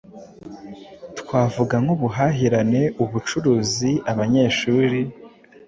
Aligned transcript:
twavuga 1.19 1.75
nk’ 1.83 1.89
ubuhahirane, 1.95 2.81
ubucuruzi, 3.03 3.91
abanyeshuri 4.11 4.99